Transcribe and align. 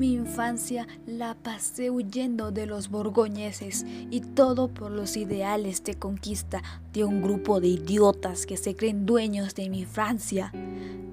Mi 0.00 0.14
infancia 0.14 0.88
la 1.06 1.34
pasé 1.34 1.90
huyendo 1.90 2.52
de 2.52 2.64
los 2.64 2.88
borgoñeses 2.88 3.84
y 4.10 4.22
todo 4.22 4.68
por 4.68 4.90
los 4.90 5.14
ideales 5.18 5.84
de 5.84 5.96
conquista 5.96 6.62
de 6.94 7.04
un 7.04 7.20
grupo 7.20 7.60
de 7.60 7.66
idiotas 7.66 8.46
que 8.46 8.56
se 8.56 8.74
creen 8.74 9.04
dueños 9.04 9.54
de 9.54 9.68
mi 9.68 9.84
Francia. 9.84 10.52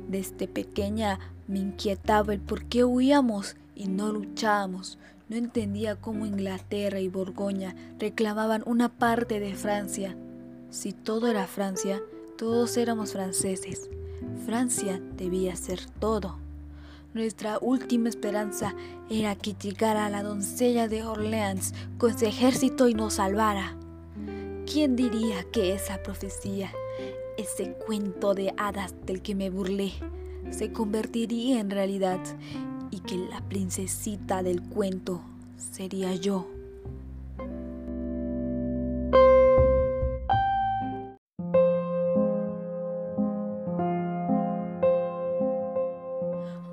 Desde 0.08 0.48
pequeña 0.48 1.20
me 1.50 1.60
inquietaba 1.60 2.34
el 2.34 2.40
por 2.40 2.64
qué 2.64 2.86
huíamos 2.86 3.58
y 3.76 3.90
no 3.90 4.14
luchábamos. 4.14 4.98
No 5.28 5.36
entendía 5.36 5.98
cómo 5.98 6.26
Inglaterra 6.26 7.02
y 7.02 7.10
Borgoña 7.10 7.76
reclamaban 8.00 8.64
una 8.66 8.88
parte 8.88 9.42
de 9.42 9.54
Francia. 9.56 10.16
Si 10.70 10.94
todo 10.94 11.28
era 11.28 11.46
Francia, 11.46 12.02
todos 12.38 12.78
éramos 12.78 13.12
franceses. 13.12 13.90
Francia 14.46 15.02
debía 15.18 15.58
ser 15.58 15.82
todo. 16.00 16.47
Nuestra 17.18 17.58
última 17.60 18.10
esperanza 18.10 18.76
era 19.10 19.36
que 19.36 19.56
llegara 19.56 20.08
la 20.08 20.22
doncella 20.22 20.88
de 20.88 21.02
Orleans 21.02 21.74
con 21.98 22.16
su 22.16 22.26
ejército 22.26 22.88
y 22.90 22.94
nos 22.94 23.16
salvara. 23.16 23.76
¿Quién 24.72 24.96
diría 24.96 25.44
que 25.52 25.74
esa 25.74 26.04
profecía, 26.04 26.72
ese 27.40 27.74
cuento 27.74 28.36
de 28.36 28.54
hadas 28.56 28.94
del 29.08 29.24
que 29.24 29.34
me 29.34 29.50
burlé, 29.50 29.94
se 30.52 30.72
convertiría 30.72 31.60
en 31.60 31.72
realidad 31.72 32.20
y 32.92 33.00
que 33.00 33.18
la 33.18 33.42
princesita 33.50 34.44
del 34.44 34.62
cuento 34.62 35.20
sería 35.58 36.14
yo? 36.14 36.57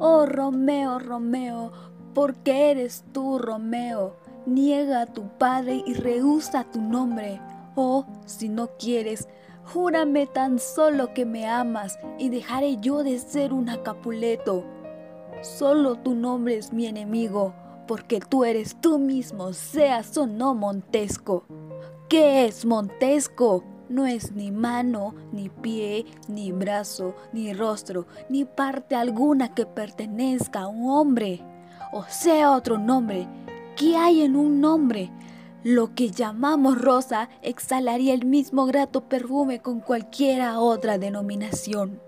Oh 0.06 0.26
Romeo, 0.26 0.98
Romeo, 0.98 1.72
¿por 2.12 2.34
qué 2.34 2.70
eres 2.70 3.06
tú, 3.12 3.38
Romeo? 3.38 4.16
Niega 4.44 5.00
a 5.00 5.06
tu 5.06 5.28
padre 5.38 5.82
y 5.86 5.94
rehúsa 5.94 6.64
tu 6.64 6.78
nombre. 6.78 7.40
Oh, 7.74 8.04
si 8.26 8.50
no 8.50 8.68
quieres, 8.78 9.26
júrame 9.64 10.26
tan 10.26 10.58
solo 10.58 11.14
que 11.14 11.24
me 11.24 11.48
amas 11.48 11.98
y 12.18 12.28
dejaré 12.28 12.76
yo 12.82 13.02
de 13.02 13.18
ser 13.18 13.54
un 13.54 13.64
Capuleto. 13.82 14.62
Solo 15.40 15.96
tu 15.96 16.14
nombre 16.14 16.58
es 16.58 16.70
mi 16.70 16.84
enemigo, 16.84 17.54
porque 17.88 18.20
tú 18.20 18.44
eres 18.44 18.76
tú 18.82 18.98
mismo, 18.98 19.54
seas 19.54 20.18
o 20.18 20.26
no 20.26 20.54
Montesco. 20.54 21.46
¿Qué 22.10 22.44
es 22.44 22.66
Montesco? 22.66 23.64
No 23.88 24.06
es 24.06 24.32
ni 24.32 24.50
mano, 24.50 25.14
ni 25.32 25.48
pie, 25.48 26.06
ni 26.28 26.52
brazo, 26.52 27.14
ni 27.32 27.52
rostro, 27.52 28.06
ni 28.28 28.44
parte 28.44 28.94
alguna 28.94 29.54
que 29.54 29.66
pertenezca 29.66 30.62
a 30.62 30.68
un 30.68 30.90
hombre, 30.90 31.42
o 31.92 32.04
sea 32.08 32.52
otro 32.52 32.78
nombre. 32.78 33.28
¿Qué 33.76 33.96
hay 33.96 34.22
en 34.22 34.36
un 34.36 34.60
nombre? 34.60 35.10
Lo 35.64 35.94
que 35.94 36.10
llamamos 36.10 36.80
rosa 36.80 37.28
exhalaría 37.42 38.14
el 38.14 38.26
mismo 38.26 38.66
grato 38.66 39.08
perfume 39.08 39.60
con 39.60 39.80
cualquiera 39.80 40.60
otra 40.60 40.98
denominación. 40.98 42.00